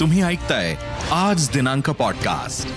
[0.00, 0.74] तुम्ही ऐकताय
[1.12, 2.68] आज दिनांक पॉडकास्ट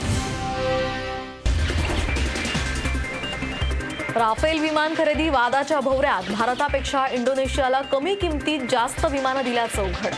[4.17, 10.13] राफेल विमान खरेदी वादाच्या भोवऱ्यात भारतापेक्षा इंडोनेशियाला कमी किमतीत जास्त विमानं दिल्याचं उघड.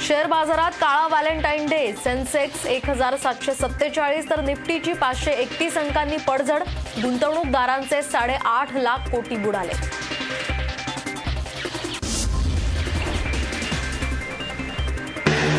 [0.00, 6.16] शेअर बाजारात काळा व्हॅलेंटाईन डे सेन्सेक्स एक हजार सातशे सत्तेचाळीस तर निफ्टीची पाचशे एकतीस अंकांनी
[6.16, 6.62] पडझड
[7.02, 9.72] गुंतवणूकदारांचे साडेआठ लाख कोटी बुडाले.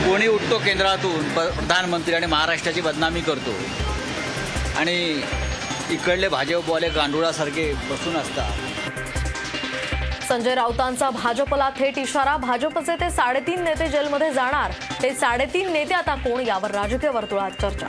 [0.07, 3.51] कोणी उठतो केंद्रातून प- प्रधानमंत्री आणि महाराष्ट्राची बदनामी करतो.
[4.77, 5.21] आणि
[5.89, 8.51] इकडले भाजपवाले गांडुळासारखे बसून असतात.
[10.27, 14.71] संजय राऊतांचा भाजपला थेट इशारा भाजपचे ते साडेतीन नेते जेलमध्ये जाणार.
[15.03, 17.87] ते साडेतीन नेते आता कोण यावर राजकीय वर्तुळात चर्चा?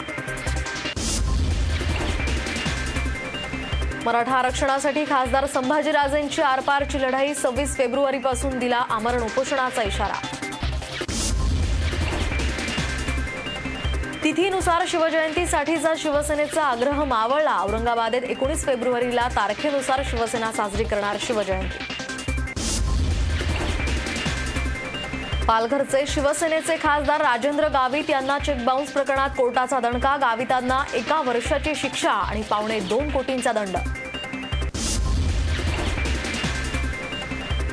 [4.06, 10.37] मराठा आरक्षणासाठी खासदार संभाजीराजेंची आरपारची लढाई सव्वीस फेब्रुवारीपासून दिला आमरण उपोषणाचा इशारा.
[14.24, 17.56] तिथीनुसार शिवजयंतीसाठीचा शिवसेनेचा आग्रह मावळला.
[17.60, 21.84] औरंगाबादेत एकोणीस फेब्रुवारीला तारखेनुसार शिवसेना साजरी करणार शिवजयंती.
[25.44, 30.16] पालघरचे शिवसेनेचे खासदार राजेंद्र गावित यांना चेक बाउन्स प्रकरणात कोर्टाचा दणका.
[30.16, 33.76] गावितांना एका वर्षाची शिक्षा आणि पावणे दोन कोटींचा दंड.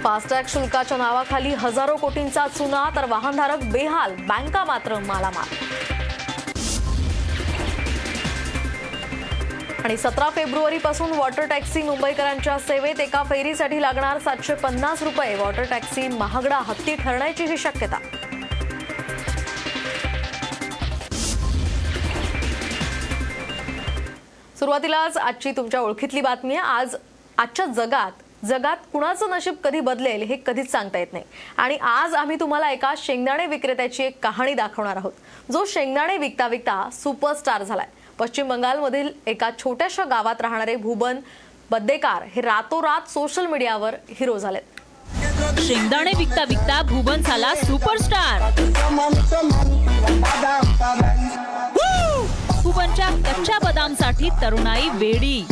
[0.03, 4.15] फास्टॅग शुल्काच्या नावाखाली हजारो कोटींचा चुना तर वाहनधारक बेहाल.
[4.15, 5.94] बँका मात्र मालामाल.
[9.85, 15.35] आणि सतरा फेब्रुवारी पासून वॉटर टॅक्सी मुंबईकरांच्या सेवेत एका फेरीसाठी लागणार सातशे पन्नास रुपये.
[15.35, 17.97] वॉटर टॅक्सी महागडा हत्ती ठरण्याची ही शक्यता
[24.59, 26.67] सुरुवातीलाच आजची तुमच्या ओळखीतली बातमी आहे.
[26.67, 26.95] आज
[27.37, 31.25] आजच्या जगात जगात कुणाचं नशीब कधी बदलेल हे कधीच सांगता येत नाही.
[31.57, 35.13] आणि आज आम्ही तुम्हाला एका शेंगदाणे विक्रेत्याची एक कहाणी दाखवणार आहोत.
[35.51, 37.87] जो शेंगदाणे विकता विकता सुपरस्टार झालाय.
[38.19, 41.19] पश्चिम बंगालमधील एका छोट्याशा गावात राहणारे भुबन
[41.71, 45.59] बद्देकार हे रातोरात सोशल मीडियावर हिरो झालेत.
[45.59, 48.49] शेंगदाणे विकता विकता भुवन झाला सुपरस्टार
[52.63, 55.45] भुवनच्या कच्च्या बदामसाठी तरुणाई वेडी.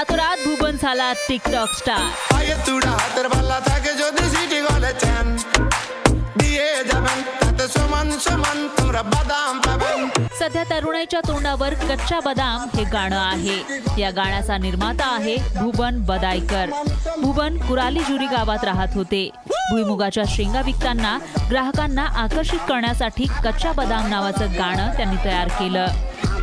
[0.00, 2.04] रातोरात भुवन झाला टिकटॉक स्टार
[10.38, 13.58] सध्या तरुणाईच्या तोंडावर कच्चा बदाम हे गाणं आहे.
[14.00, 16.70] या गाण्याचा निर्माता आहे भुवन बदायकर.
[17.18, 19.30] भुवन कुराली जुरी गावात राहत होते.
[19.70, 21.18] भुईमुगाच्या शेंगा विकताना
[21.50, 25.86] ग्राहकांना आकर्षित करण्यासाठी कच्चा बदाम नावाचं गाणं त्यांनी तयार केलं.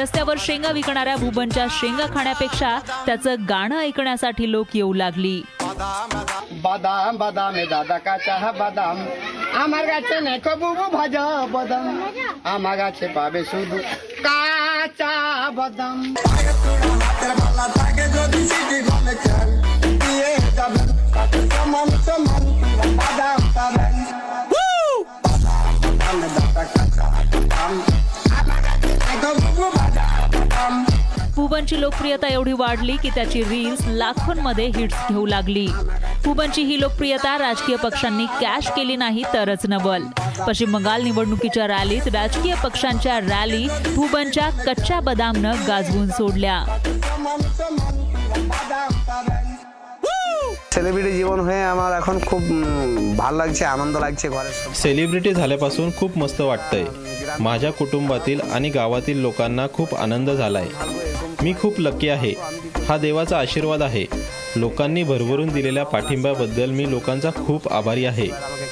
[0.00, 5.42] रस्त्यावर शेंगा विकणाऱ्या भुबनच्या शेंगा खाण्यापेक्षा त्याचं गाणं ऐकण्यासाठी लोक येऊ लागली.
[6.52, 9.04] बदाम बदाम दादा का चहा बदाम.
[9.60, 11.16] आमागाचे नेको बुबू भाज
[11.50, 12.00] बदाम.
[12.44, 16.90] आमा गाचे पाबे काचा बदाम बदाम.
[31.36, 35.66] भुबनची लोकप्रियता एवढी वाढली की त्याची रील्स लाखोंमध्ये हिट्स घेऊ लागली.
[36.24, 40.02] भुबनची ही लोकप्रियता राजकीय पक्षांनी कॅश केली नाही तरच नवल.
[40.48, 43.66] पश्चिम बंगाल निवडणुकीच्या रॅलीत राजकीय पक्षांच्या रॅली
[43.96, 46.64] भुबनच्या कच्च्या बदामनं गाजवून सोडल्या.
[50.73, 52.61] সেলিব্রিটি জীবন হয়ে আমার এখন খুব উম,
[53.17, 56.85] ভালো লাগছে আনন্দ লাগছে ঘরের সব सेलिब्रिटी झाल्यापासून खूप मस्त वाटतंय
[57.39, 60.67] माझ्या कुटुंबातील आणि गावातील लोकांना खूप आनंद झालाय
[61.43, 62.33] मी खूप लकी आहे
[62.87, 64.05] हा देवाचा आशीर्वाद आहे
[64.57, 68.27] लोकांनी भरभरून दिलेल्या पाठिंब्याबद्दल मी लोकांचा खूप आभारी आहे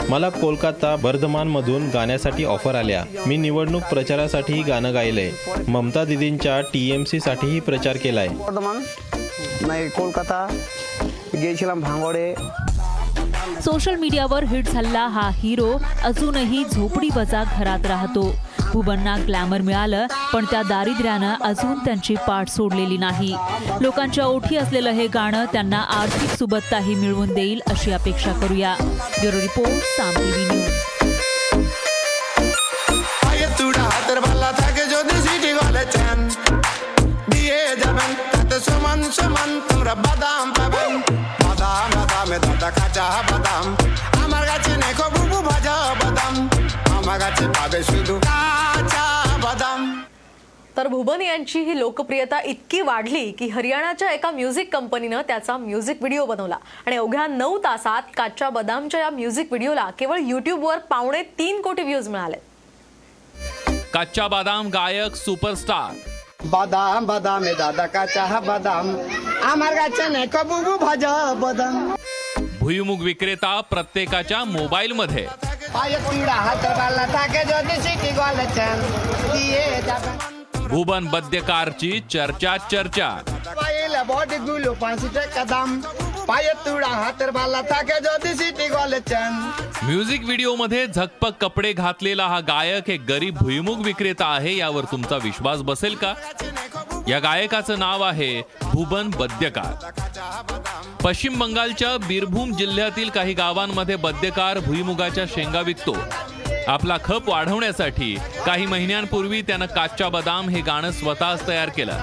[0.09, 5.31] मला कोलकाता बर्धमानमधून गाण्यासाठी ऑफर आल्या मी निवडणूक प्रचारासाठीही गाणं गायलंय
[5.67, 8.77] ममता दिदींच्या टी एम सीसाठीही प्रचार केलाय বর্ধমান
[9.67, 10.39] নাই কলকাতা
[11.37, 12.27] গিয়েছিলাম ভাঙড়ে
[13.59, 15.67] सोशल मीडियावर हिट झालेला हा हिरो
[16.03, 18.23] अजूनही झोपडी बजा घरात राहतो
[18.63, 23.33] भुबनना ग्लॅमर मिळालं पण त्या दारिद्र्यानं अजून त्यांची पाठ सोडलेली नाही
[23.81, 29.83] लोकांच्या ओठी असलेलं हे गाणं त्यांना आर्थिक सुबत्ताही मिळवून देईल अशी अपेक्षा करूया bureau report
[29.89, 30.73] Saam TV news
[42.27, 43.63] পায়ে তুড়া হাতের বালা থাকে যদি সিটি গলে চান দিয়ে যাবেন তাতে সমান সমান তোমরা
[43.63, 43.65] বাদাম পাবেন বাদাম বাদামে দাদা কাঁচা বাদাম
[44.23, 46.35] আমার কাছে নেখো বুবু ভাজা বাদাম
[46.97, 49.05] আমার কাছে পাবে শুধু কাঁচা
[49.45, 49.81] বাদাম
[50.75, 56.25] तर भुबन यांची ही लोकप्रियता इतकी वाढली की हरियाणाच्या एका म्युझिक कंपनीनं त्याचा म्युझिक व्हिडिओ
[56.25, 61.83] बनवला आणि अवघ्या नऊ तासात काच्या बदामच्या या म्युझिक व्हिडिओला केवळ युट्यूबवर पावणे तीन कोटी
[61.83, 62.37] व्ह्यूज मिळाले
[63.93, 65.91] कच्चा बादाम गायक सुपरस्टार
[66.51, 68.85] বাদাম বাদামে দাদা কাঁচা বাদাম
[69.51, 71.75] আমার কাছে নেখো বুবু ভাজা বাদাম
[72.68, 75.26] भुईमुग विक्रेता प्रत्येकाच्या मोबाईलमध्ये.
[80.54, 83.18] भुवन बद्यकारची चर्चा चर्चा.
[89.82, 95.58] म्युझिक व्हिडिओमध्ये झकपक कपडे घातलेला हा गायक एक गरीब भुईमुग विक्रेता आहे यावर तुमचा विश्वास
[95.58, 96.14] बसेल का?
[97.08, 99.90] या गायकाचं नाव आहे भुवन बद्यकार.
[101.04, 105.96] पश्चिम बंगालच्या बीरभूम जिल्ह्यातील काही गावांमध्ये बद्यकार भुईमुगाच्या शेंगा विकतो.
[106.68, 111.96] आपला खप वाढवण्यासाठी काही महिन्यांपूर्वी त्यानं काच्चा बदाम हे गाणं स्वतःच तयार केलं.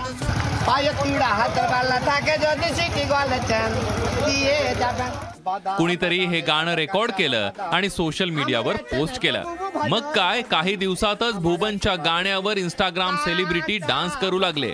[5.78, 9.44] कुणीतरी हे गाणं रेकॉर्ड केलं आणि सोशल मीडियावर पोस्ट केलं.
[9.90, 10.42] मग काय?
[10.42, 14.74] काही दिवसातच भुवनच्या गाण्यावर इंस्टाग्राम सेलिब्रिटी डान्स करू लागले.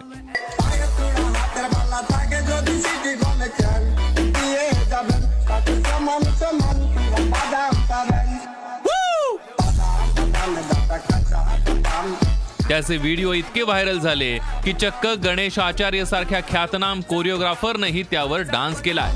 [12.71, 19.07] त्याचे व्हिडिओ इतके व्हायरल झाले की चक्क गणेश आचार्य सारख्या ख्यातनाम कोरिओग्राफरनेही त्यावर डान्स केला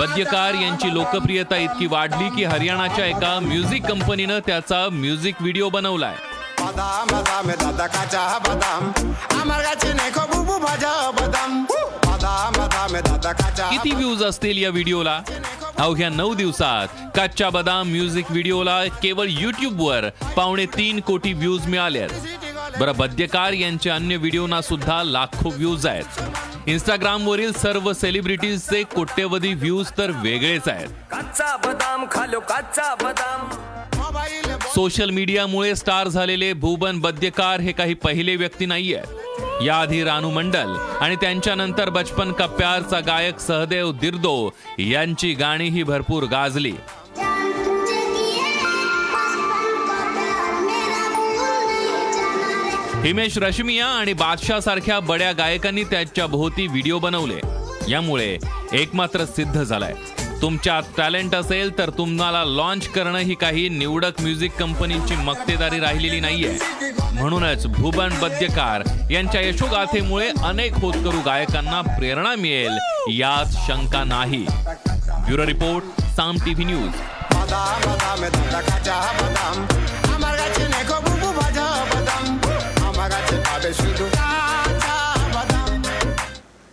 [0.00, 6.14] वद्यकार यांची लोकप्रियता इतकी वाढली की हरियाणाच्या एका म्युझिक कंपनीनं त्याचा म्युझिक व्हिडिओ बनवलाय.
[6.73, 8.81] বাদাম বাদামে দাদা কাঁচা বাদাম
[9.39, 11.51] আমার কাছে নেখো বুবু ভাজা বাদাম
[12.07, 15.15] বাদাম বাদামে দাদা কাঁচা किती व्ह्यूज असतील या व्हिडिओला
[15.77, 22.05] अवघ्या नऊ दिवसात कच्चा बदाम म्युझिक व्हिडिओला केवळ युट्यूबवर पावणे तीन कोटी व्ह्यूज मिळाले
[22.79, 30.11] बरं बद्यकार यांचे अन्य व्हिडिओना सुद्धा लाखो व्ह्यूज आहेत इंस्टाग्रामवरील सर्व सेलिब्रिटीजचे कोट्यवधी व्ह्यूज तर
[30.21, 33.72] वेगळेच आहेत कच्चा बदाम खालो कच्चा बदाम মোবাইল
[34.74, 39.02] सोशल मीडियामुळे स्टार झालेले भुवन बद्यकार हे काही पहिले व्यक्ती नाहीये.
[39.64, 46.72] याआधी रानू मंडल आणि त्यांच्यानंतर बचपन का प्यारचा गायक सहदेव दिर्दो यांची गाणीही भरपूर गाजली.
[53.04, 57.40] हिमेश रश्मिया आणि बादशाह सारख्या बड्या गायकांनी त्याच्या भोवती व्हिडिओ बनवले.
[57.88, 58.38] यामुळे
[58.72, 59.94] एक मात्र सिद्ध झालाय.
[60.44, 66.58] तुमच्यात टॅलेंट असेल तर तुम्हाला लॉन्च करणं ही काही निवडक म्युझिक कंपनीची मक्तेदारी राहिलेली नाहीये.
[67.12, 72.78] म्हणूनच भुवन बद्यकार यांच्या यशोगाथेमुळे अनेक होतकरू गायकांना प्रेरणा मिळेल
[73.18, 74.44] यात शंका नाही.
[74.50, 76.90] Bureau report Saam TV news.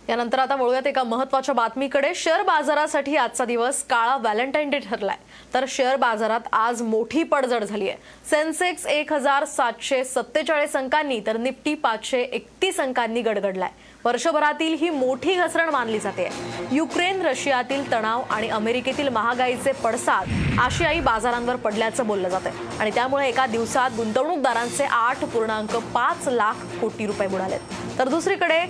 [0.08, 2.12] यानंतर आता वळूयात एका महत्त्वाच्या बातमीकडे.
[2.14, 5.16] शेअर बाजारासाठी आजचा दिवस काळा व्हॅलेंटाईन डे ठरलाय.
[5.54, 7.98] तर शेअर बाजारात आज मोठी पडझड झाली आहे.
[8.30, 13.70] सेन्सेक्स एक हजार सातशे सत्तेचाळीस अंकांनी तर निफ्टी पाचशे एकतीस अंकांनी गडगडलाय.
[14.04, 16.28] वर्षभरातील ही मोठी घसरण मानली जाते.
[16.72, 23.46] युक्रेन रशियातील तणाव आणि अमेरिकेतील महागाईचे पडसाद आशियाई बाजारांवर पडल्याचं बोललं जातं आणि त्यामुळे एका
[23.46, 27.60] दिवसात गुंतवणूकदारांचे आठ पूर्णांक पाच लाख कोटी रुपये बुडालेत.
[27.98, 28.60] तर दुसरीकडे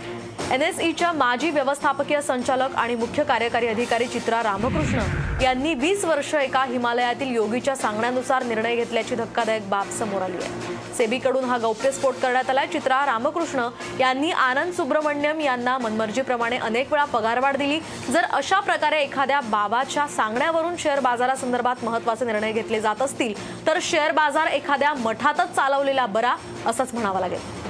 [0.50, 5.02] एनएसईच्या माजी व्यवस्थापकीय संचालक आणि मुख्य कार्यकारी अधिकारी चित्रा रामकृष्ण
[5.42, 10.74] यांनी वीस वर्ष एका हिमालयातील योगीच्या सांगण्यानुसार निर्णय घेतल्याची धक्कादायक बाब समोर आली आहे.
[10.96, 13.68] सेबीकडून हा गौप्यस्फोट करण्यात आला चित्रा रामकृष्ण
[14.00, 17.78] यांनी आनंद सुब्रमण्यम यांना मनमर्जीप्रमाणे अनेक वेळा पगारवाढ दिली.
[18.10, 23.34] जर अशा प्रकारे एखाद्या बाबाच्या सांगण्यावरून शेअर बाजारासंदर्भात महत्त्वाचे निर्णय घेतले जात असतील
[23.66, 26.34] तर शेअर बाजार एखाद्या मठातच चालवलेला बरा
[26.66, 27.61] असंच म्हणावं लागेल.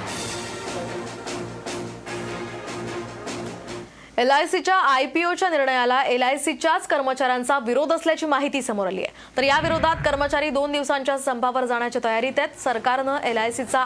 [4.17, 9.13] एलआयसीच्या आयपीओच्या निर्णयाला एल आय सीच्याच कर्मचाऱ्यांचा विरोध असल्याची माहिती समोर आली आहे.
[9.37, 12.59] तर या विरोधात कर्मचारी दोन दिवसांच्या संपावर जाण्याच्या तयारीत आहेत.
[12.63, 13.79] सरकारनं एल आय सीचा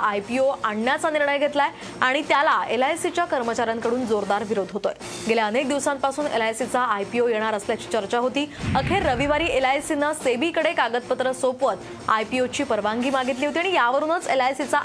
[0.64, 1.70] आणण्याचा निर्णय घेतलाय
[2.02, 4.94] आणि त्याला एल आय सीच्या कर्मचाऱ्यांकडून जोरदार विरोध होतोय.
[5.28, 6.82] गेल्या अनेक दिवसांपासून एल आय सीचा
[7.30, 8.46] येणार असल्याची चर्चा होती.
[8.76, 13.74] अखेर रविवारी एल आय सीनं सेबीकडे कागदपत्र सोपवत आय पी ओची परवानगी मागितली होती आणि
[13.76, 14.80] यावरूनच एल आय सीचा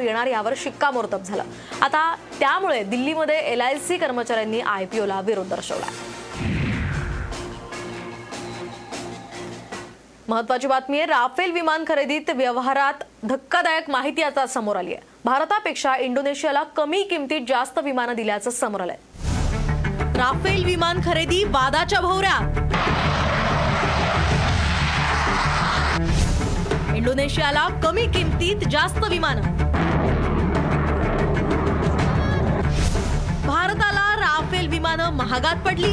[0.00, 1.42] येणार यावर शिक्कामोर्तब झालं.
[1.82, 5.90] आता त्यामुळे दिल्लीमध्ये एल आय सी कर्मचाऱ्यांनी आय पी विरोध दर्शवला
[10.28, 15.02] महत्वाची बातमी आहे राफेल विमान खरेदीत व्यवहारात धक्कादायक माहिती आता समोर आली आहे.
[15.24, 18.96] भारतापेक्षा इंडोनेशियाला कमी किमतीत जास्त विमानं दिल्याचं समोर आलंय.
[20.18, 22.56] राफेल विमान खरेदी वादाच्या भोवऱ्यात
[26.96, 29.67] इंडोनेशियाला कमी किमतीत जास्त विमानं.
[34.48, 35.90] राफेल विमानं महागात पडली?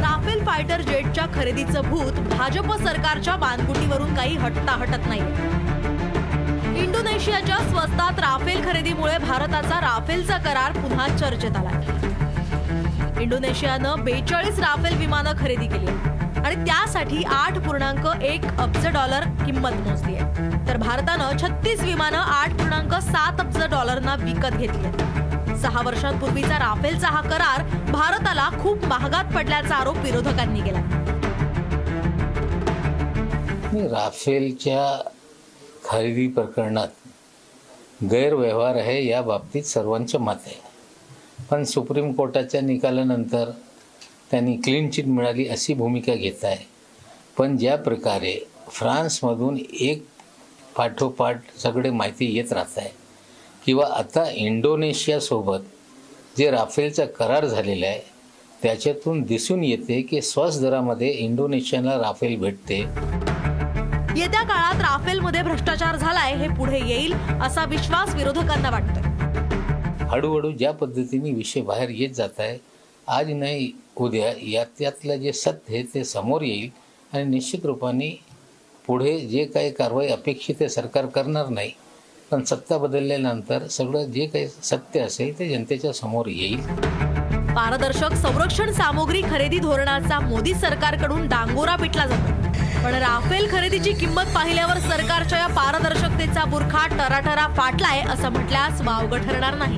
[0.00, 5.20] राफेल फायटर जेटच्या खरेदीचं भूत भाजप सरकारच्या बानगुटीवरून काही हटता हटत नाही.
[6.82, 15.66] इंडोनेशियाच्या स्वस्तात राफेल खरेदीमुळे भारताचा राफेलचा करार पुन्हा चर्चेत आला इंडोनेशियानं बेचाळीस राफेल विमानं खरेदी
[15.66, 16.21] केली.
[16.52, 20.48] आणि त्यासाठी आठ पूर्णांक एक अब्ज डॉलर किंमत मोजली आहे.
[20.68, 25.56] तर भारतानं छत्तीस विमानं आठ पूर्णांक सात अब्ज डॉलरना विकत घेतली आहेत.
[25.62, 30.80] सहा वर्षांपूर्वीचा राफेलचा हा करार भारताला खूप महागात पडल्याचा आरोप विरोधकांनी केला.
[33.72, 35.10] मी राफेलच्या
[35.84, 36.88] खरेदी प्रकरणात
[38.10, 40.60] गैरव्यवहार आहे या बाबतीत सर्वांचं मत आहे.
[41.50, 43.50] पण सुप्रीम कोर्टाच्या निकालानंतर
[44.32, 46.64] त्यांनी क्लीन चिट मिळाली अशी भूमिका घेत आहे.
[47.38, 48.34] पण ज्या प्रकारे
[48.70, 50.04] फ्रान्समधून एक
[50.76, 52.90] पाठोपाठ सगळे माहिती येत राहत आहे
[53.66, 55.66] किंवा आता इंडोनेशियासोबत
[56.38, 58.00] जे राफेलचा करार झालेला आहे
[58.62, 62.78] त्याच्यातून दिसून येते की स्वस्त दरामध्ये इंडोनेशियाला राफेल भेटते.
[64.16, 67.12] येत्या काळात राफेलमध्ये भ्रष्टाचार झालाय हे पुढे येईल
[67.42, 69.10] असा विश्वास विरोधकांना वाटतोय.
[70.06, 72.58] हळूहळू ज्या पद्धतीने विषय बाहेर येत जात आहे
[73.12, 76.70] आज नाही उद्या या त्यातलं जे सत्य आहे ते समोर येईल
[77.12, 78.08] आणि निश्चित रूपाने
[78.86, 81.72] पुढे जे काही कारवाई अपेक्षित आहे सरकार करणार नाही
[82.30, 86.60] पण सत्ता बदलल्यानंतर सगळं जे काही सत्य असेल ते जनतेच्या समोर येईल.
[87.54, 92.40] पारदर्शक संरक्षण सामग्री खरेदी धोरणाचा मोदी सरकारकडून डांगोरा पिटला जातो.
[92.84, 99.54] पण राफेल खरेदीची किंमत पाहिल्यावर सरकारच्या या पारदर्शकतेचा बुरखा टराटरा फाटलाय असं म्हटल्यास वावगं ठरणार
[99.56, 99.76] नाही.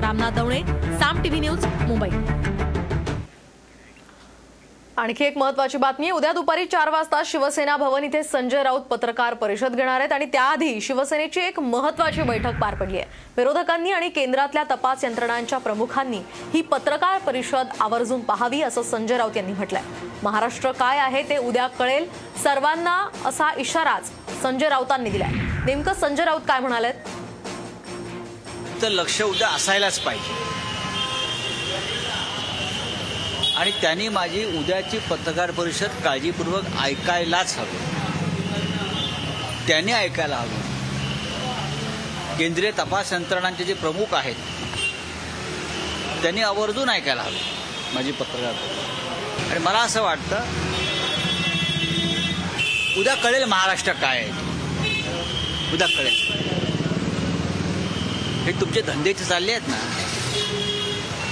[0.00, 0.62] Ramnath Davane
[0.98, 2.08] Saam TV news Mumbai.
[4.98, 6.10] आणखी एक महत्वाची बातमी.
[6.10, 10.80] उद्या दुपारी चार वाजता शिवसेना भवन इथे संजय राऊत पत्रकार परिषद घेणार आहेत आणि त्याआधी
[10.80, 13.06] शिवसेनेची एक महत्वाची बैठक पार पडली आहे.
[13.36, 16.20] विरोधकांनी आणि केंद्रातल्या तपास यंत्रणांच्या प्रमुखांनी
[16.54, 19.82] ही पत्रकार परिषद आवर्जून पाहावी असं संजय राऊत यांनी म्हटलंय.
[20.22, 22.08] महाराष्ट्र काय आहे ते उद्या कळेल.
[22.42, 24.10] सर्वांना असा इशाराच
[24.42, 25.32] संजय राऊतांनी दिलाय.
[25.66, 26.92] नेमकं संजय राऊत काय म्हणाले
[28.82, 30.55] तर लक्ष उद्या असायलाच पाहिजे.
[33.56, 37.78] आणि त्यांनी माझी उद्याची पत्रकार परिषद काळजीपूर्वक ऐकायलाच हवी.
[39.68, 40.66] त्यांनी ऐकायला हवं.
[42.38, 44.34] केंद्रीय तपास यंत्रणांचे जे प्रमुख आहेत
[46.22, 50.40] त्यांनी आवर्जून ऐकायला हवं माझी पत्रकार आणि मला असं वाटतं
[53.00, 54.30] उद्या कळेल महाराष्ट्र काय आहे.
[55.72, 56.14] उद्या कळेल.
[58.44, 59.78] हे तुमचे धंदेचे चालले आहेत ना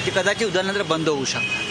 [0.07, 1.64] ते कदाचित उद्यानंतर बंद होऊ शकतात.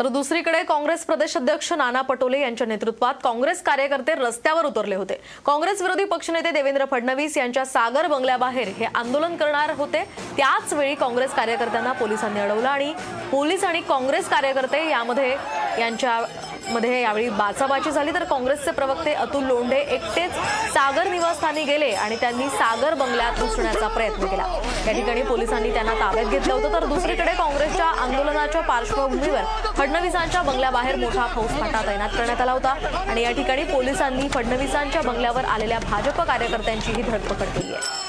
[0.00, 5.14] तर दुसरीकडे काँग्रेस प्रदेश अध्यक्ष नाना पटोले यांच्या नेतृत्वात काँग्रेस कार्यकर्ते रस्त्यावर उतरले होते.
[5.46, 10.02] काँग्रेस विरोधी पक्षनेते देवेंद्र फडणवीस यांच्या सागर बंगल्याबाहेर हे आंदोलन करणार होते.
[10.36, 12.92] त्याच वेळी काँग्रेस कार्यकर्त्यांना पोलिसांनी अडवलं आणि
[13.32, 15.30] पोलीस आणि काँग्रेस कार्यकर्ते यामध्ये
[15.78, 16.20] यांच्या
[16.68, 18.12] मध्ये यावेळी बाचाबाची झाली.
[18.14, 20.32] तर काँग्रेसचे प्रवक्ते अतुल लोंढे एकटेच
[20.72, 24.44] सागर निवासस्थानी गेले आणि त्यांनी सागर बंगल्यात घुसण्याचा प्रयत्न केला.
[24.86, 26.72] या ठिकाणी पोलिसांनी त्यांना ताब्यात घेतलं होतं.
[26.72, 32.74] तर दुसरीकडे काँग्रेसच्या आंदोलनाच्या पार्श्वभूमीवर फडणवीसांच्या बंगल्याबाहेर मोठा फौजफाटा तैनात करण्यात आला होता.
[33.08, 38.08] आणि या ठिकाणी पोलिसांनी फडणवीसांच्या बंगल्यावर आलेल्या भाजप कार्यकर्त्यांचीही धरपकड केली आहे.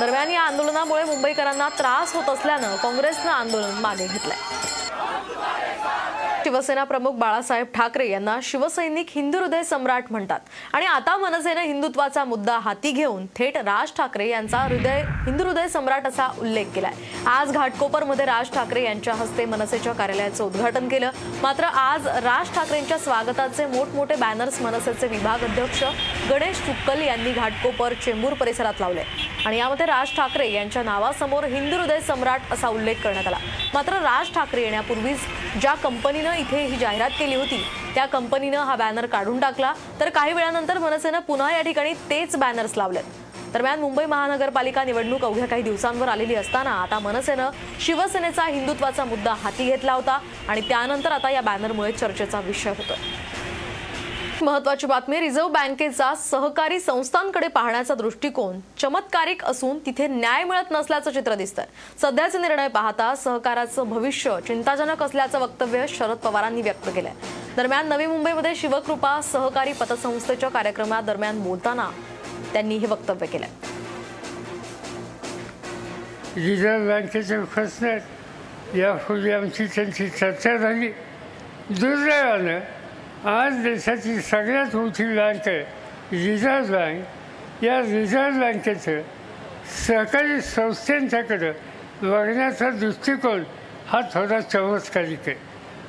[0.00, 4.36] दरम्यान या आंदोलनामुळे मुंबईकरांना त्रास होत असल्यानं काँग्रेसनं आंदोलन मागे घेतलंय.
[6.44, 10.40] शिवसेना प्रमुख बाळासाहेब ठाकरे यांना शिवसैनिक हिंदू हृदय सम्राट म्हणतात.
[10.72, 16.06] आणि आता मनसेनं हिंदुत्वाचा मुद्दा हाती घेऊन थेट राज ठाकरे यांचा हृदय हिंदू हृदय सम्राट
[16.06, 16.92] असा उल्लेख केलाय.
[17.26, 21.10] आज घाटकोपरमध्ये राज ठाकरे यांच्या हस्ते मनसेच्या कार्यालयाचं उद्घाटन केलं.
[21.42, 25.82] मात्र आज राज ठाकरेंच्या स्वागताचे मोठमोठे बॅनर्स मनसेचे विभाग अध्यक्ष
[26.30, 29.02] गणेश चुक्कल यांनी घाटकोपर चेंबूर परिसरात लावले.
[29.46, 33.36] आणि यामध्ये राज ठाकरे यांच्या नावासमोर हिंदू हृदय सम्राट असा उल्लेख करण्यात आला.
[33.74, 35.18] मात्र राज ठाकरे येण्यापूर्वीच
[35.60, 37.64] ज्या कंपनीनं इथे ही जाहिरात केली होती.
[37.94, 39.72] त्या कंपनीनं हा बॅनर काढून टाकला.
[40.00, 43.04] तर काही वेळानंतर मनसेनं पुन्हा या ठिकाणी तेच बॅनर्स लावलेत.
[43.52, 49.64] दरम्यान मुंबई महानगरपालिका निवडणूक अवघ्या काही दिवसांवर आलेली असताना आता मनसेनं शिवसेनेचा हिंदुत्वाचा मुद्दा हाती
[49.64, 50.18] घेतला होता
[50.48, 52.96] आणि त्यानंतर आता या बॅनरमुळे चर्चेचा विषय होतोय.
[54.42, 61.34] महत्वाची बातमी रिझर्व्ह बँकेचा सहकारी संस्थांकडे पाहण्याचा दृष्टिकोन चमत्कारिक असून तिथे न्याय मिळत नसल्याचं चित्र
[61.34, 61.64] दिसतंय.
[62.02, 67.12] सध्याचे निर्णय पाहता सहकाराचं भविष्य चिंताजनक असल्याचं वक्तव्य शरद पवारांनी व्यक्त केलंय.
[67.56, 71.88] दरम्यान नवी मुंबईमध्ये शिवकृपा सहकारी पतसंस्थेच्या कार्यक्रमादरम्यान बोलताना
[72.52, 73.48] त्यांनी हे वक्तव्य केलंय.
[76.36, 80.88] रिझर्व्ह बँकेचे फसण्यात यापूर्वी आमची त्यांची चर्चा झाली.
[81.70, 82.58] दुर्दैवानं
[83.24, 85.58] आज देशाची सगळ्यात मोठी बँक आहे
[86.12, 89.00] रिझर्व्ह बँक या रिझर्व्ह बँकेचं
[89.86, 91.52] सहकारी संस्थांच्याकडं
[92.02, 93.42] बघण्याचा दृष्टिकोन
[93.88, 95.36] हा थोडा चमत्कारिक आहे.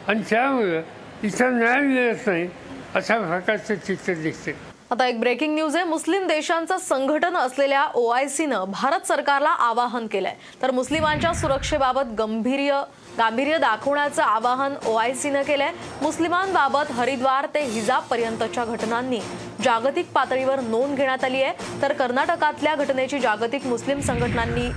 [0.08, 0.82] आणि त्यामुळं
[1.24, 2.48] इथं न्याय मिळत नाही
[2.96, 4.56] अशा प्रकारचं चित्र दिसते.
[4.92, 5.86] आता एक ब्रेकिंग न्यूज आहे.
[5.86, 10.34] मुस्लिम देशांचं संघटन असलेल्या ओआयसीनं भारत सरकारला आवाहन केलंय.
[10.62, 12.82] तर मुस्लिमांच्या सुरक्षेबाबत गंभीर्य
[13.18, 15.72] गांभीर्य दाखवण्याचं आवाहन ओआयसीनं केलंय.
[16.02, 19.20] मुस्लिमांबाबत हरिद्वार ते हिजाब पर्यंतच्या घटनांनी
[19.64, 21.82] जागतिक पातळीवर नोंद घेण्यात आली आहे.
[21.82, 24.70] तर कर्नाटकातल्या घटनेची जागतिक मुस्लिम संघटनांनी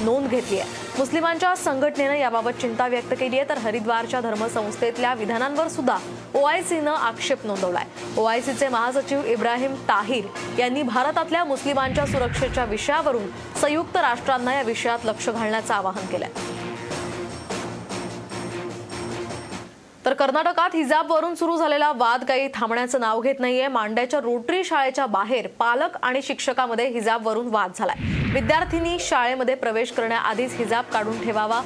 [0.00, 0.70] नोंद घेतली आहे.
[0.98, 3.48] मुस्लिमांच्या संघटनेनं याबाबत चिंता व्यक्त केली आहे.
[3.48, 5.98] तर हरिद्वारच्या धर्मसंस्थेतल्या विधानांवर सुद्धा
[6.34, 7.84] ओआयसीनं आक्षेप नोंदवलाय.
[8.16, 10.24] ओआयसीचे महासचिव इब्राहिम ताहिर
[10.58, 13.26] यांनी भारतातल्या मुस्लिमांच्या सुरक्षेच्या विषयावरून
[13.60, 16.55] संयुक्त राष्ट्रांना या विषयात लक्ष घालण्याचं आवाहन केलंय.
[20.06, 23.68] तर कर्नाटकात हिजाबवरून सुरू झालेला वाद काही थांबण्याचं नाव घेत नाहीये.
[23.68, 27.96] मांड्याच्या रोटरी शाळेच्या बाहेर पालक आणि शिक्षकामध्ये हिजाबवरून वाद झालाय.
[28.32, 31.60] विद्यार्थिनी शाळेमध्ये प्रवेश करण्याआधीच हिजाब काढून ठेवावा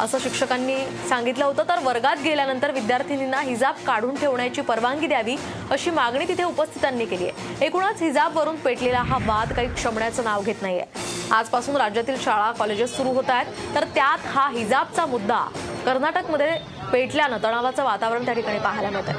[0.00, 0.76] असं शिक्षकांनी
[1.08, 1.62] सांगितलं होतं.
[1.68, 5.36] तर वर्गात गेल्यानंतर विद्यार्थिनींना हिजाब काढून ठेवण्याची परवानगी द्यावी
[5.70, 7.64] अशी मागणी तिथे उपस्थितांनी केली आहे.
[7.66, 10.84] एकूणच हिजाबवरून पेटलेला हा वाद काही क्षमण्याचं नाव घेत नाहीये.
[11.30, 13.74] आजपासून राज्यातील शाळा कॉलेजेस सुरू होत आहेत.
[13.74, 15.46] तर त्यात हा हिजाबचा मुद्दा
[15.86, 19.18] कर्नाटकमध्ये पेटल्यानं तणावाचं वातावरण त्या ठिकाणी पाहायला मिळत आहे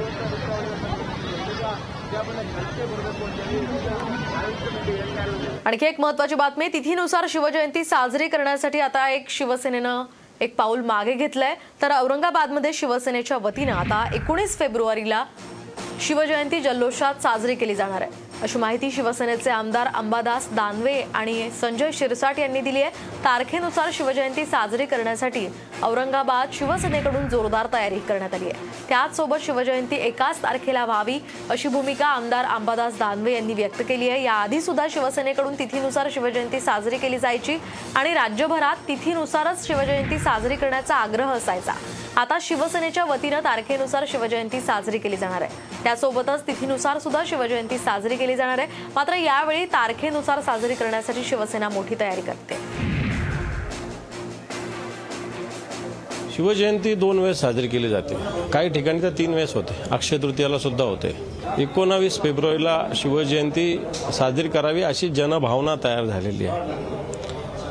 [5.66, 10.04] आणखी एक महत्वाची बातमी तिथीनुसार शिवजयंती साजरी करण्यासाठी आता एक शिवसेनेनं
[10.42, 11.54] एक पाऊल मागे घेतलंय.
[11.82, 15.24] तर औरंगाबादमध्ये शिवसेनेच्या वतीनं आता एकोणीस फेब्रुवारीला
[16.02, 18.31] शिवजयंती जल्लोषात साजरी केली जाणार आहे.
[18.42, 22.92] अशी माहिती शिवसेनेचे आमदार अंबादास दानवे आणि संजय शिरसाट यांनी दिली आहे.
[23.24, 25.48] तारखेनुसार शिवजयंती साजरी करण्यासाठी
[25.84, 28.70] औरंगाबाद शिवसेनेकडून जोरदार तयारी करण्यात आली आहे.
[28.90, 34.24] त्याचसोबत शिवजयंती एकाच तारखेला व्हावी अशी भूमिका आमदार अंबादास दानवे यांनी व्यक्त केली आहे.
[34.24, 37.58] याआधी सुद्धा शिवसेनेकडून तिथीनुसार शिवजयंती साजरी केली जायची
[37.96, 41.74] आणि राज्यभरात तिथीनुसारच शिवजयंती साजरी करण्याचा आग्रह असायचा.
[42.18, 45.84] आता शिवसेनेच्या वतीनं तारखेनुसार शिवजयंती साजरी केली जाणार आहे.
[45.84, 48.68] त्यासोबतच तिथीनुसार सुद्धा शिवजयंती साजरी केली जाणार आहे.
[48.96, 52.58] मात्र यावेळी तारखेनुसार साजरी करण्यासाठी शिवसेना मोठी तयारी करते.
[56.36, 58.16] शिवजयंती दोन वेळेस साजरी केली जाते.
[58.54, 59.74] काही ठिकाणी तर तीन वेळेस होते.
[59.92, 61.16] अक्षय तृतीयाला सुद्धा होते.
[61.58, 66.60] एकोणावीस फेब्रुवारीला शिवजयंती साजरी करावी अशी जनभावना तयार झालेली आहे.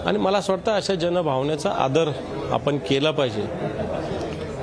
[0.07, 2.11] आणि मला असं वाटतं अशा जनभावनेचा आदर
[2.51, 3.45] आपण केला पाहिजे.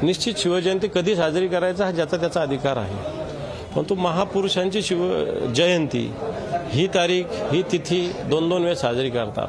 [0.02, 3.17] निश्चित शिवजयंती कधी साजरी करायचा हा ज्याचा त्याचा अधिकार आहे.
[3.78, 5.02] परंतु महापुरुषांची शिव
[5.56, 6.14] जयंती
[6.70, 9.48] ही तारीख ही तिथी दोन दोन वेळेस साजरी करतात.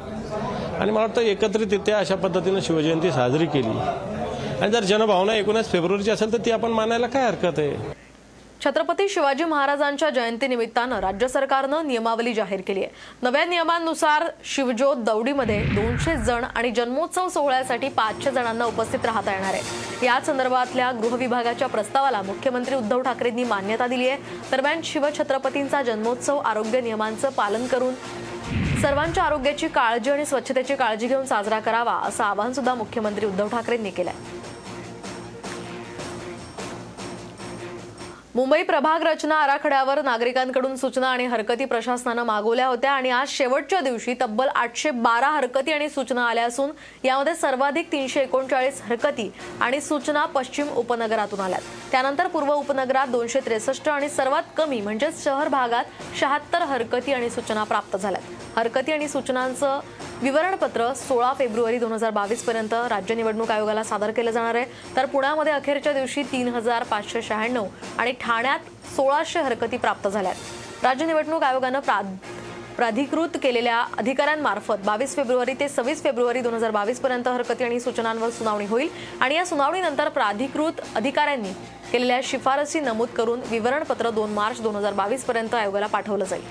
[0.80, 3.78] आणि मला वाटतं एकत्रितरित्या अशा पद्धतीनं शिवजयंती साजरी केली.
[4.60, 7.97] आणि जर जनभावना एकोणीस फेब्रुवारीची असेल तर ती आपण मानायला काय हरकत आहे?
[8.64, 12.90] छत्रपती शिवाजी महाराजांच्या जयंतीनिमित्तानं राज्य सरकारनं नियमावली जाहीर केली आहे.
[13.22, 20.06] नव्या नियमांनुसार शिवज्योत दौडीमध्ये दोनशे जण आणि जन्मोत्सव सोहळ्यासाठी पाचशे जणांना उपस्थित राहता येणार आहे.
[20.06, 24.18] या संदर्भातल्या गृह विभागाच्या प्रस्तावाला मुख्यमंत्री उद्धव ठाकरेंनी मान्यता दिली आहे.
[24.50, 27.94] दरम्यान शिवछत्रपतींचा जन्मोत्सव आरोग्य नियमांचं पालन करून
[28.82, 33.90] सर्वांच्या आरोग्याची काळजी आणि स्वच्छतेची काळजी घेऊन साजरा करावा असं आवाहन सुद्धा मुख्यमंत्री उद्धव ठाकरेंनी
[33.90, 34.37] केलं आहे
[38.38, 44.14] मुंबई प्रभाग रचना आराखड्यावर नागरिकांकडून सूचना आणि हरकती प्रशासनानं मागवल्या होत्या आणि आज शेवटच्या दिवशी
[44.20, 46.70] तब्बल आठशे बारा हरकती आणि सूचना आल्या असून
[47.04, 51.62] यामध्ये सर्वाधिक तीनशे एकोणचाळीस हरकती आणि सूचना पश्चिम उपनगरातून आल्यात.
[51.90, 57.64] त्यानंतर पूर्व उपनगरात दोनशे त्रेसष्ट आणि सर्वात कमी म्हणजेच शहर भागात शहात्तर हरकती आणि सूचना
[57.64, 58.58] प्राप्त झाल्यात.
[58.58, 59.80] हरकती आणि सूचनांचं
[60.22, 64.64] विवरणपत्र सोळा फेब्रुवारी दोन हजार बावीस पर्यंत राज्य निवडणूक आयोगाला सादर केलं जाणार आहे.
[64.96, 67.66] तर पुण्यामध्ये अखेरच्या दिवशी तीन हजार पाचशे शहाण्णव
[67.98, 72.00] आणि ठाण्यात सोळाशे हरकती प्राप्त झाल्यात राज्य निवडणूक आयोगानं प्रा
[72.76, 78.30] प्राधिकृत केलेल्या अधिकाऱ्यांमार्फत बावीस फेब्रुवारी ते सव्वीस फेब्रुवारी दोन हजार बावीस पर्यंत हरकती आणि सूचनांवर
[78.30, 78.88] सुनावणी होईल.
[79.20, 81.52] आणि या सुनावणीनंतर प्राधिकृत अधिकाऱ्यांनी
[81.92, 86.42] केलेल्या शिफारसी नमूद करून विवरणपत्र दोन मार्च दोन हजार बावीस पर्यंत आयोगाला पाठवलं जाईल.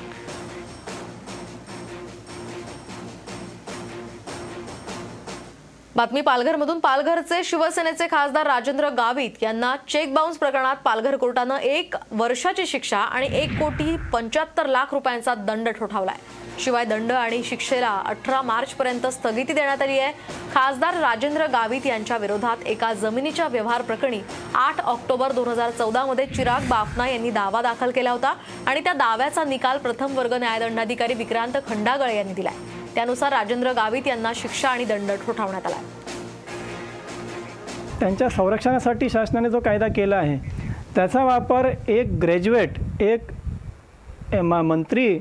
[5.98, 6.80] बातमी पालघरमधून.
[6.80, 13.28] पालघरचे शिवसेनेचे खासदार राजेंद्र गावित यांना चेक बाउन्स प्रकरणात पालघर कोर्टानं एक वर्षाची शिक्षा आणि
[13.38, 16.18] एक कोटी पंच्याहत्तर लाख रुपयांचा दंड ठोठावलाय.
[16.60, 20.12] शिवाय दंड आणि शिक्षेला अठरा मार्च पर्यंत स्थगिती देण्यात आली आहे.
[20.54, 24.22] खासदार राजेंद्र गावित यांच्या विरोधात एका जमिनीच्या व्यवहार प्रकरणी
[24.56, 28.36] आठ ऑक्टोबर दोन हजार चौदा मध्ये चिराग बाफना यांनी दावा दाखल केला होता
[28.68, 32.77] आणि त्या दाव्याचा निकाल प्रथम वर्ग न्यायदंडाधिकारी विक्रांत खंडागळे यांनी दिलाय.
[32.98, 35.76] त्यानुसार राजेंद्र गावित यांना शिक्षा आणि दंड ठोठावण्यात आला
[38.00, 40.38] त्यांच्या संरक्षणासाठी शासनाने जो कायदा केला आहे
[40.96, 43.20] त्याचा वापर एक ग्रॅज्युएट एक
[44.34, 45.20] ए- मंत्री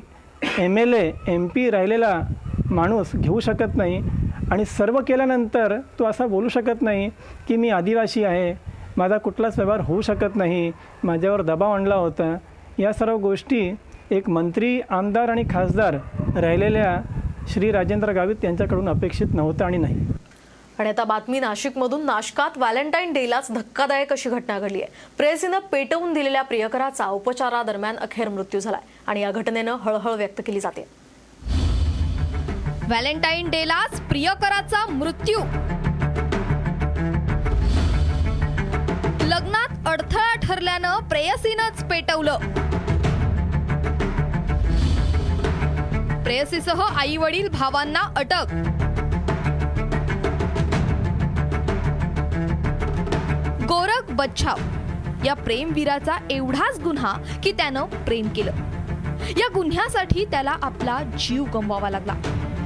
[0.59, 2.21] M L A M P राहिलेला
[2.71, 4.01] माणूस घेऊ शकत नाही
[4.51, 7.09] आणि सर्व केल्यानंतर तो असा बोलू शकत नाही
[7.49, 8.53] की मी आदिवासी आहे
[8.97, 10.73] माझा कुठलाच व्यवहार होऊ शकत नाही
[11.05, 12.37] माझ्यावर दबाव आणला होता.
[12.79, 13.75] या सर्व गोष्टी
[14.11, 15.97] एक मंत्री आमदार आणि खासदार
[16.37, 17.01] राहिलेल्या
[17.49, 19.97] श्री राजेंद्र गावित यांच्याकडून अपेक्षित नव्हतं आणि नाही.
[20.79, 22.05] आणि आता बातमी नाशिकमधून.
[22.05, 24.93] नाशकात व्हॅलेंटाईन डेलाच धक्कादायक अशी घटना घडली आहे.
[25.17, 30.89] प्रेयसीनं पेटवून दिलेल्या प्रियकराचा उपचारादरम्यान अखेर मृत्यू झालाय आणि या घटनेनं हळहळ व्यक्त केली जाते.
[32.89, 35.39] व्हॅलेंटाईन डेलाच प्रियकराचा मृत्यू.
[39.27, 42.39] लग्नात अडथळा ठरल्यानं प्रेयसीनंच पेटवलं.
[46.27, 48.45] प्रेयसीसह आई वडील भावांना अटक.
[53.65, 54.57] गोरख बच्छाव.
[55.25, 58.53] या प्रेमवीराचा एवढाच गुन्हा की त्यानं प्रेम केलं.
[59.37, 62.15] या गुन्ह्यासाठी त्याला आपला जीव गमवावा लागला.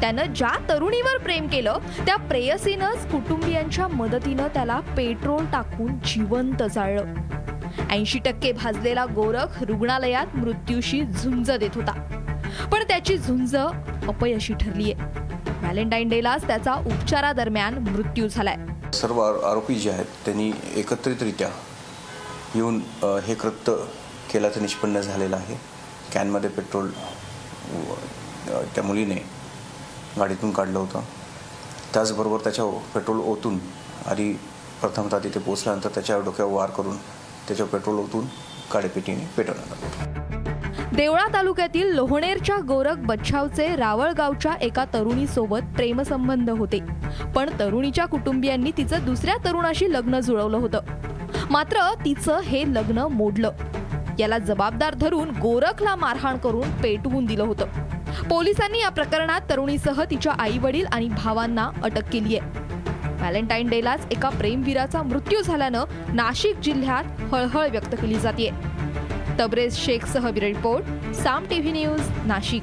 [0.01, 7.05] त्यानं ज्या तरुणीवर प्रेम केलं त्या प्रेयसीनंच कुटुंबियांच्या मदतीनं त्याला पेट्रोल टाकून जिवंत जाळलं.
[7.91, 12.20] ऐंशी टक्के भाजलेला गोरख रुग्णालयात मृत्यूशी झुंज देत होता.
[12.73, 14.93] पण त्याची झुंज अपयशी आहे
[15.61, 18.57] व्हॅलेंटाईन डेलाच त्याचा उपचारादरम्यान मृत्यू झालाय.
[18.95, 21.49] सर्व आरोपी जे आहेत त्यांनी एकत्रितरित्या
[22.55, 22.81] येऊन
[23.27, 23.73] हे कृत्य
[24.33, 25.59] केल्याचं निष्पन्न झालेलं आहे.
[26.15, 26.91] कॅनमध्ये पेट्रोल
[28.75, 29.19] त्या मुलीने
[30.19, 31.01] गाडीतून काढलं होतं.
[31.95, 33.59] त्याचबरोबर त्याच्या पेट्रोल ओतून
[34.07, 34.33] आधी
[34.81, 36.97] प्रथमतः तिथे पोचल्यानंतर त्याच्या डोक्यावर वार करून
[37.49, 38.27] त्याच्यावर पेट्रोल ओतून
[38.73, 40.40] काडेपेटीने पेटवण्यात आलं.
[40.97, 46.79] देवळा तालुक्यातील लोहणेरच्या गोरख बच्छावचे रावळगावच्या एका तरुणीसोबत प्रेमसंबंध होते.
[47.35, 50.81] पण तरुणीच्या कुटुंबियांनी तिचं दुसऱ्या तरुणाशी लग्न जुळवलं होतं.
[51.51, 53.51] मात्र तिचं हे लग्न मोडलं.
[54.19, 57.67] याला जबाबदार धरून गोरखला मारहाण करून पेटवून दिलं होतं.
[58.31, 62.69] पोलिसांनी या प्रकरणात तरुणीसह तिच्या आई वडील आणि भावांना अटक केली आहे
[63.19, 68.49] व्हॅलेंटाईन डेलाच एका प्रेमवीराचा मृत्यू झाल्यानं नाशिक जिल्ह्यात हळहळ व्यक्त केली जाते
[69.41, 72.63] Tabrez शेखसह report Saam TV news Nashik.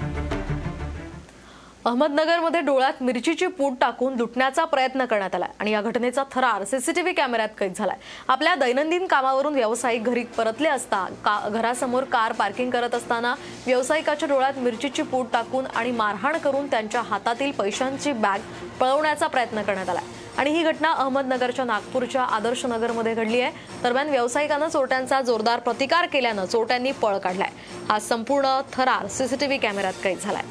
[1.86, 7.50] अहमदनगरमध्ये डोळ्यात मिरचीची पूड टाकून लुटण्याचा प्रयत्न करण्यात आला आणि या घटनेचा थरार सीसीटीव्ही कॅमेऱ्यात
[7.60, 7.98] कैद झालाय.
[8.28, 13.34] आपल्या दैनंदिन कामावरून व्यावसायिक घरी परतले असता का घरासमोर कार पार्किंग करत असताना
[13.66, 18.40] व्यावसायिकाच्या डोळ्यात मिरचीची पूड टाकून आणि मारहाण करून त्यांच्या हातातील पैशांची बॅग
[18.80, 20.02] पळवण्याचा प्रयत्न करण्यात आला
[20.38, 23.52] आणि ही घटना अहमदनगरच्या नागपूरच्या आदर्श नगरमध्ये घडली आहे.
[23.84, 27.50] दरम्यान व्यावसायिकानं चोरट्यांचा जोरदार प्रतिकार केल्यानं चोरट्यांनी पळ काढलाय.
[27.90, 30.44] हा संपूर्ण थरार सीसीटीव्ही कॅमेऱ्यात कैद झालाय.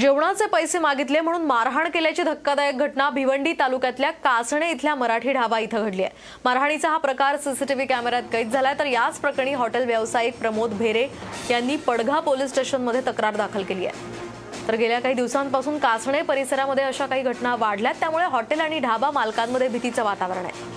[0.00, 5.84] जेवणाचे पैसे मागितले म्हणून मारहाण केल्याची धक्कादायक घटना भिवंडी तालुक्यातल्या कासणे इथल्या मराठी ढाबा इथं
[5.84, 6.14] घडली आहे.
[6.44, 11.06] मारहाणीचा हा प्रकार सीसीटीव्ही कॅमेऱ्यात कैद झालाय तर याच प्रकरणी हॉटेल व्यावसायिक प्रमोद भेरे
[11.50, 14.66] यांनी पडघा पोलीस स्टेशनमध्ये तक्रार दाखल केली आहे.
[14.68, 19.68] तर गेल्या काही दिवसांपासून कासणे परिसरामध्ये अशा काही घटना वाढल्यात त्यामुळे हॉटेल आणि ढाबा मालकांमध्ये
[19.68, 20.70] भीतीचं वातावरण आहे.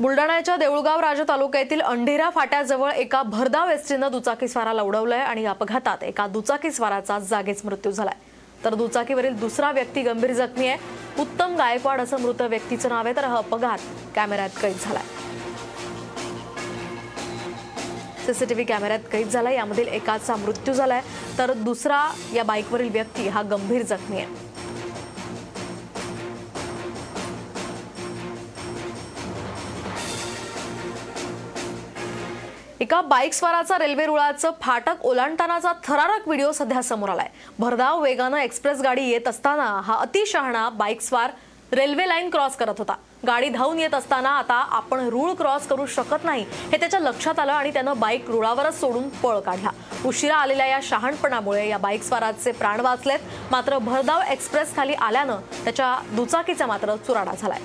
[0.00, 6.26] बुलडाण्याच्या देऊळगाव राजा तालुक्यातील अंढेरा फाट्याजवळ एका भरधाव एसटीनं दुचाकीस्वाराला उडवलंय आणि या अपघातात एका
[6.26, 8.14] दुचाकीस्वाराचा जागीच मृत्यू झालाय.
[8.64, 10.76] तर दुचाकीवरील दुसरा व्यक्ती गंभीर जखमी आहे.
[11.22, 13.16] उत्तम गायकवाड असं मृत व्यक्तीचं नाव आहे.
[13.16, 13.78] तर हा अपघात
[14.14, 15.02] कॅमेऱ्यात कैद झालाय.
[18.26, 19.54] सीसीटीव्ही कॅमेऱ्यात कैद झालाय.
[19.54, 21.00] यामधील एकाचा मृत्यू झालाय.
[21.38, 24.49] तर दुसरा या बाईकवरील व्यक्ती हा गंभीर जखमी आहे.
[32.80, 37.26] एका बाईक स्वाराचा रेल्वे रुळाचं फाटक ओलांडतानाचा थरारक व्हिडिओ सध्या समोर आलाय.
[37.58, 41.30] भरधाव वेगानं एक्सप्रेस गाडी येत असताना हा अतिशहाणा बाईक स्वार
[41.72, 42.94] रेल्वे लाईन क्रॉस करत होता.
[43.26, 47.52] गाडी धावून येत असताना आता आपण रूळ क्रॉस करू शकत नाही हे त्याच्या लक्षात आलं
[47.52, 49.70] आणि त्यानं बाईक रुळावरच सोडून पळ काढला.
[50.06, 53.18] उशिरा आलेल्या या शहाणपणामुळे या बाईक स्वाराचे प्राण वाचलेत
[53.50, 57.60] मात्र भरधाव एक्सप्रेस खाली आल्यानं त्याच्या दुचाकीचा मात्र चुराडा झालाय.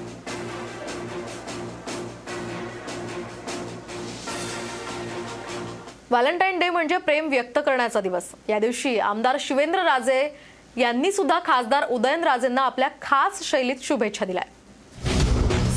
[6.11, 8.23] व्हॅलेंटाईन डे म्हणजे प्रेम व्यक्त करण्याचा दिवस.
[8.49, 10.29] या दिवशी आमदार शिवेंद्र राजे
[10.77, 14.43] यांनी सुद्धा खासदार उदयनराजेंना आपल्या खास शैलीत शुभेच्छा दिल्या.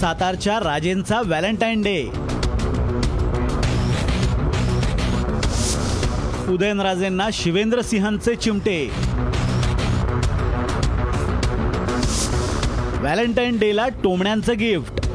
[0.01, 2.03] सातारच्या राजेंचा व्हॅलेंटाईन डे.
[6.53, 8.85] उदयनराजेंना शिवेंद्र सिंहांचे चिमटे.
[13.01, 15.08] व्हॅलेंटाईन डेला टोमण्यांचं गिफ्ट.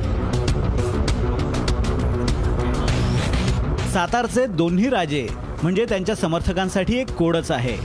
[3.93, 5.27] सातारचे दोन्ही राजे
[5.62, 7.75] म्हणजे त्यांच्या समर्थकांसाठी एक कोडच आहे.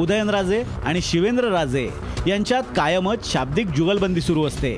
[0.00, 1.88] उदयनराजे आणि शिवेंद्र राजे
[2.26, 4.74] यांच्यात कायमच शाब्दिक जुगलबंदी सुरू असते.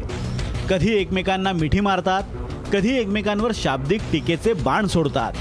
[0.70, 5.33] कधी एकमेकांना मिठी मारतात कधी एकमेकांवर शाब्दिक टीकेचे बाण सोडतात.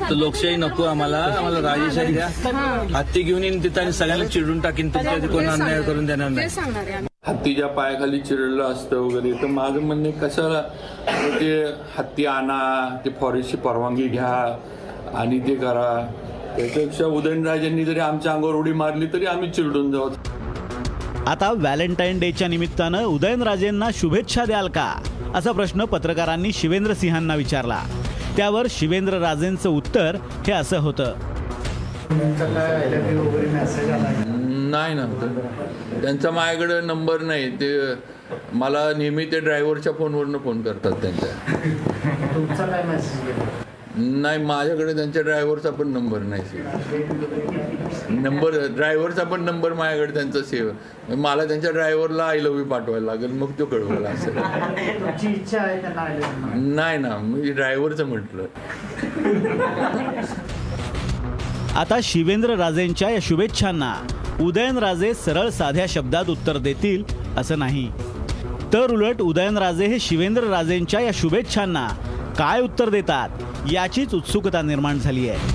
[0.00, 2.28] तर लोकशाही नको आम्हाला आम्हाला राजेशाही द्या.
[2.98, 7.06] हत्ती घेऊन येईन तिथं आणि सगळ्यांना चिडून टाकीन तुमच्या कोण अन्याय करून देणार नाही.
[7.26, 9.32] हत्तीच्या पायाखाली चिरडलं असतं वगैरे.
[9.32, 10.60] तर माझं म्हणणे कशाला
[11.40, 11.64] ते
[11.98, 14.58] हत्ती आणा ते फॉरेस्टची परवानगी घ्या
[15.14, 16.06] आणि ते करा.
[16.56, 20.10] त्याच्यापेक्षा उदयनराजांनी जरी आमच्या अंगावर उडी मारली तरी आम्ही चिरडून जाऊ.
[21.26, 25.02] आता व्हॅलेंटाईन डेच्या निमित्तानं उदयनराजेंना शुभेच्छा द्याल का?
[25.34, 27.80] असा प्रश्न पत्रकारांनी शिवेंद्र सिंहांना विचारला.
[28.36, 31.12] त्यावर शिवेंद्र राजेंचं उत्तर हे असं होतं.
[34.74, 35.06] नाही ना.
[36.02, 37.50] त्यांचा माझ्याकडे नंबर नाही.
[37.60, 37.68] ते
[38.58, 41.32] मला नेहमी ते ड्रायव्हरच्या फोनवरनं फोन करतात त्यांच्या.
[43.96, 46.64] नाही माझ्याकडे त्यांच्या ड्रायव्हरचा पण नंबर नाही सेव
[48.14, 50.70] नंबर ड्रायव्हरचा पण नंबर माझ्याकडे त्यांचा सेव
[51.16, 55.80] मला त्यांच्या ड्रायव्हरला आय लव्ह यू पाठवायला लागेल मग तो कळवला असेल तुमची इच्छा आहे
[55.82, 58.46] त्यांना नाही ना मी ड्रायव्हरचं म्हटलं.
[61.76, 63.94] आता शिवेंद्र राजेंच्या या शुभेच्छांना.
[64.40, 67.02] उदयनराजे सरळ साध्या शब्दात उत्तर देतील
[67.38, 67.90] असं नाही.
[68.72, 71.86] तर उलट उदयनराजे हे शिवेंद्र राजेंच्या या शुभेच्छांना
[72.38, 75.52] काय उत्तर देतात याचीच उत्सुकता निर्माण झाली आहे.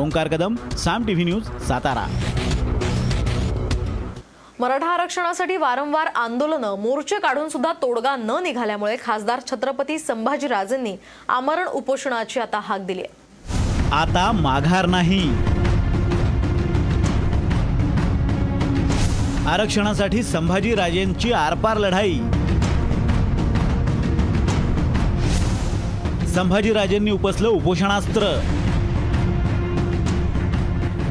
[0.00, 2.06] Omkar Kadam Saam TV news Satara.
[4.60, 10.96] Maratha आरक्षणासाठी वारंवार आंदोलनं मोर्चे काढून सुद्धा तोडगा न निघाल्यामुळे खासदार छत्रपती संभाजीराजेंनी
[11.28, 13.92] आमरण उपोषणाची आता हाक दिली आहे.
[13.92, 15.22] आता माघार नाही.
[19.46, 22.14] आरक्षणासाठी संभाजीराजेंची आरपार लढाई.
[26.26, 28.40] संभाजीराजेंनी उपसलं उपोषणास्त्र.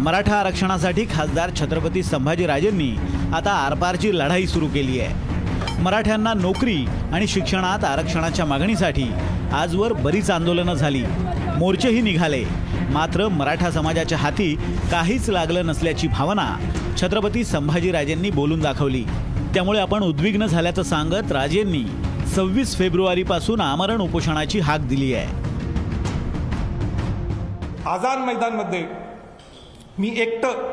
[0.02, 2.92] मराठा आरक्षणासाठी खासदार छत्रपती संभाजीराजेंनी
[3.34, 5.82] आता आरपारची लढाई सुरू केली आहे.
[5.82, 9.08] मराठ्यांना नोकरी आणि शिक्षणात आरक्षणाच्या मागणीसाठी
[9.54, 11.04] आजवर बरीच आंदोलनं झाली.
[11.58, 12.44] मोर्चेही निघाले.
[12.92, 14.56] मात्र मराठा समाजाच्या हाती
[14.92, 16.58] काहीच लागलं नसल्याची भावना
[17.02, 19.04] छत्रपती संभाजीराजेंनी बोलून दाखवली.
[19.54, 21.84] त्यामुळे आपण उद्विग्न झाल्याचं सांगत राजेंनी
[22.36, 25.44] सव्वीस फेब्रुवारीपासून आमरण उपोषणाची हाक दिली आहे.
[27.90, 28.86] आझाद मैदानमध्ये
[29.98, 30.64] मी एकटं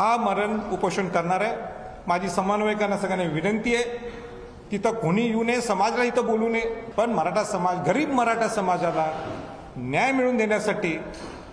[0.00, 1.56] आमरण उपोषण करणार आहे.
[2.08, 3.84] माझी समन्वयकांना सगळ्यांना विनंती आहे.
[4.70, 9.06] तिथं कोणी येऊ नये समाजाला इथं बोलू नये पण मराठा समाज गरीब मराठा समाजाला
[9.76, 10.92] न्याय मिळवून देण्यासाठी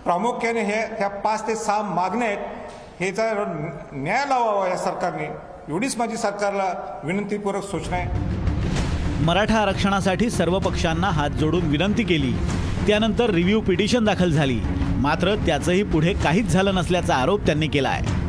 [0.04, 2.82] प्रामुख्याने हे ह्या पाच ते सहा मागण्या आहेत.
[3.00, 3.42] हे जर
[3.92, 5.24] न्याय लावावा या सरकारने
[5.68, 6.64] एवढीच माझी सरकारला
[7.04, 9.22] विनंतीपूर्वक सूचना आहे.
[9.24, 12.32] मराठा आरक्षणासाठी सर्व पक्षांना हात जोडून विनंती केली.
[12.86, 14.60] त्यानंतर रिव्ह्यू पिटिशन दाखल झाली.
[15.02, 18.22] मात्र त्याचंही पुढे काहीच झालं नसल्याचा आरोप त्यांनी केला आहे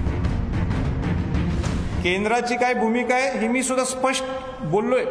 [2.04, 4.24] केंद्राची काय भूमिका आहे ही मी सुद्धा स्पष्ट
[4.64, 5.06] बोललोय.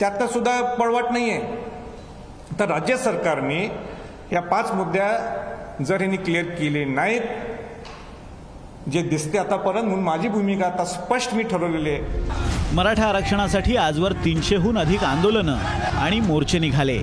[0.00, 3.64] त्यातनं सुद्धा पळवाट नाही आहे तर राज्य सरकारने
[4.32, 7.20] या पाच मुद्द्या जर यांनी क्लिअर केले नाहीत
[8.90, 12.74] जे दिसते आतापर्यंत म्हणून माझी भूमिका आता स्पष्ट मी ठरवलेली आहे.
[12.74, 15.56] मराठा आरक्षणासाठी आजवर तीनशेहून अधिक आंदोलनं
[16.02, 16.98] आणि मोर्चे निघाले.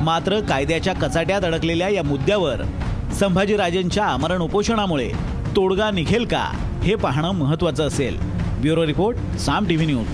[0.00, 2.62] मात्र कायद्याच्या कचाट्यात अडकलेल्या या मुद्द्यावर
[3.20, 5.10] संभाजीराजेंच्या आमरण उपोषणामुळे
[5.56, 6.44] तोडगा निघेल का
[6.82, 8.18] हे पाहणं महत्त्वाचं असेल.
[8.60, 10.06] Bureau report Saam TV news.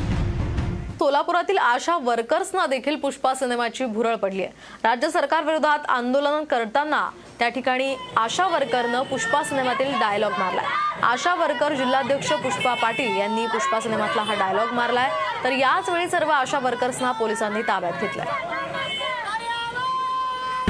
[0.98, 4.52] सोलापुरातील आशा वर्कर्सना देखील पुष्पा सिनेमाची भुरळ पडली आहे
[4.84, 7.08] राज्य सरकार विरोधात आंदोलन करताना
[7.38, 10.64] त्या ठिकाणी आशा वर्करनं पुष्पा सिनेमातील डायलॉग मारलाय.
[11.02, 15.10] आशा वर्कर जिल्हाध्यक्ष पुष्पा पाटील यांनी पुष्पा सिनेमातला हा डायलॉग मारलाय.
[15.44, 18.26] तर याच वेळी सर्व आशा वर्कर्सना पोलिसांनी ताब्यात घेतलाय.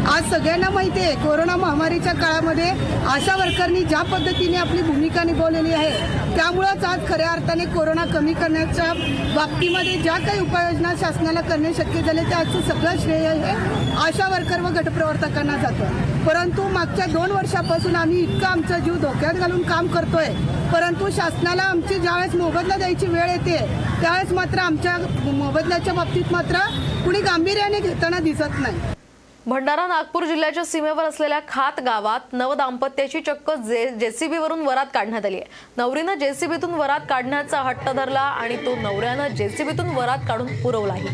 [0.09, 2.68] आज सगळ्यांना माहिती आहे कोरोना महामारीच्या काळामध्ये
[3.09, 8.92] आशा वर्करनी ज्या पद्धतीने आपली भूमिका निभावलेली आहे त्यामुळंच आज खऱ्या अर्थाने कोरोना कमी करण्याच्या
[9.35, 13.55] बाबतीमध्ये ज्या काही उपाययोजना शासनाला करणे शक्य झाले त्याचं सगळं श्रेय हे
[14.07, 16.25] आशा वर्कर व गटप्रवर्तकांना जातं.
[16.27, 20.29] परंतु मागच्या दोन वर्षापासून आम्ही इतकं आमचा जीव धोक्यात घालून काम करतोय.
[20.73, 23.59] परंतु शासनाला आमची ज्यावेळेस मोबदला द्यायची वेळ येते
[24.01, 26.68] त्यावेळेस मात्र आमच्या मोबदल्याच्या बाबतीत मात्र
[27.05, 28.97] कुणी गांभीर्याने घेताना दिसत नाही.
[29.49, 35.45] भंडारा नागपूर जिल्ह्याच्या सीमेवर असलेल्या खात गावात नवदाम्पत्याची चक्क जे जेसीबीवरून वरात काढण्यात आली आहे.
[35.77, 41.09] नवरीनं जेसीबीतून वरात काढण्याचा हट्ट धरला आणि तो नवऱ्यानं जेसीबीतून वरात काढून पुरवलाही.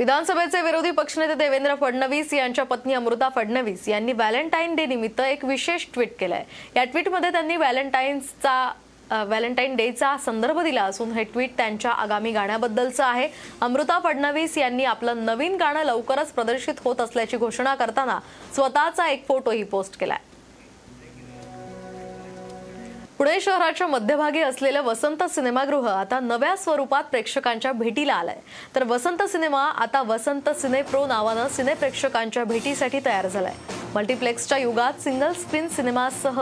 [0.00, 5.84] विधानसभेचे विरोधी पक्षनेते देवेंद्र फडणवीस यांच्या पत्नी अमृता फडणवीस यांनी व्हॅलेंटाईन डे निमित्त एक विशेष
[5.94, 6.44] ट्विट केलंय.
[6.76, 8.54] या ट्विटमध्ये त्यांनी व्हॅलेंटाईन्सचा
[9.10, 13.28] व्हॅलेंटाईन डेचा संदर्भ दिला असून हे ट्विट त्यांच्या आगामी गाण्याबद्दलचं आहे.
[13.60, 18.18] अमृता फडणवीस यांनी आपलं नवीन गाणं लवकरच प्रदर्शित होत असल्याची घोषणा करताना
[18.54, 20.18] स्वतःचा एक फोटोही पोस्ट केलाय.
[23.20, 28.36] पुणे शहराच्या मध्यभागी असलेलं वसंत सिनेमागृह आता नव्या स्वरूपात प्रेक्षकांच्या भेटीला आलंय.
[28.74, 33.54] तर वसंत सिनेमा आता वसंत सिने प्रो नावानं सिने प्रेक्षकांच्या भेटीसाठी तयार झालाय.
[33.94, 36.40] मल्टिप्लेक्सच्या युगात सिंगल स्क्रीन सिनेमासह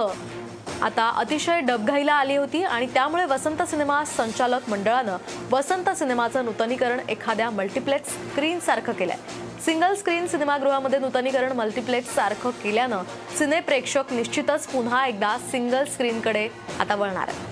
[0.83, 5.17] आता अतिशय डबघाईला आली होती आणि त्यामुळे वसंत सिनेमा संचालक मंडळानं
[5.51, 9.17] वसंत सिनेमाचं नूतनीकरण एखाद्या मल्टिप्लेक्स स्क्रीन सारखं केलंय.
[9.65, 13.03] सिंगल स्क्रीन सिनेमागृहामध्ये नूतनीकरण मल्टिप्लेक्स सारखं केल्यानं
[13.39, 16.49] सिने प्रेक्षक निश्चितच पुन्हा एकदा सिंगल स्क्रीनकडे
[16.81, 17.47] आता वळणार आहे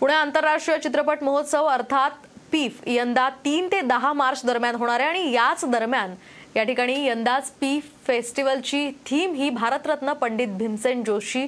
[0.00, 2.10] पुणे आंतरराष्ट्रीय चित्रपट महोत्सव अर्थात
[2.52, 6.14] पीफ यंदा तीन ते दहा मार्च दरम्यान होणार आहे आणि याच दरम्यान
[6.56, 11.46] या ठिकाणी यंदाच पी फेस्टिवलची थीम ही भारतरत्न पंडित भीमसेन जोशी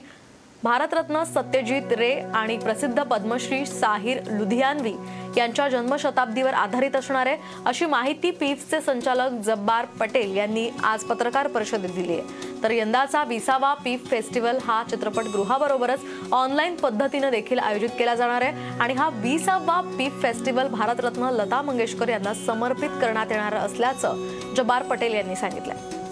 [0.64, 4.92] भारतरत्न सत्यजित रे आणि प्रसिद्ध पद्मश्री साहिर लुधियानवी
[5.36, 11.90] यांच्या जन्मशताब्दीवर आधारित असणार आहे अशी माहिती पीफचे संचालक जब्बार पटेल यांनी आज पत्रकार परिषदेत
[11.94, 12.62] दिली आहे.
[12.62, 18.94] तर यंदाचा विसावा पीफ फेस्टिवल हा चित्रपटगृहाबरोबरच ऑनलाईन पद्धतीनं देखील आयोजित केला जाणार आहे आणि
[18.94, 25.36] हा विसावा पीफ फेस्टिवल भारतरत्न लता मंगेशकर यांना समर्पित करण्यात येणार असल्याचं जब्बार पटेल यांनी
[25.36, 26.03] सांगितलंय.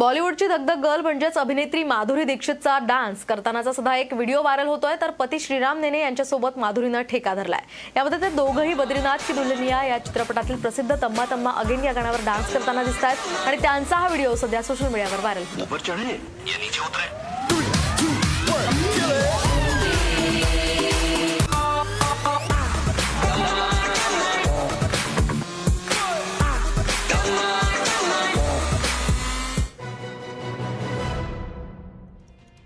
[0.00, 5.10] बॉलिवूडची दगदग गर्ल म्हणजेच अभिनेत्री माधुरी दीक्षितचा डान्स करतानाचा सुद्धा एक व्हिडिओ व्हायरल होतोय तर
[5.18, 7.60] पती श्रीराम नेने यांच्यासोबत माधुरीनं ठेका धरलाय.
[7.96, 12.52] यामध्ये ते दोघंही बद्रीनाथ की दुल्हनिया या चित्रपटातील प्रसिद्ध तम्मा तम्मा अगेन या गाण्यावर डान्स
[12.52, 15.66] करताना दिसत आहेत आणि त्यांचा हा व्हिडिओ सध्या सोशल मीडियावर व्हायरल होतो